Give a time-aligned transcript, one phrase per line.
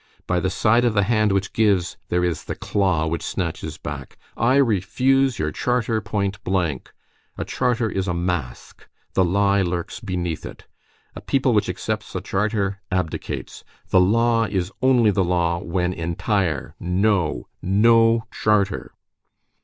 [0.25, 4.17] By the side of the hand which gives there is the claw which snatches back.
[4.35, 6.91] I refuse your charter point blank.
[7.37, 10.65] A charter is a mask; the lie lurks beneath it.
[11.15, 13.63] A people which accepts a charter abdicates.
[13.89, 16.73] The law is only the law when entire.
[16.79, 17.47] No!
[17.61, 18.93] no charter!"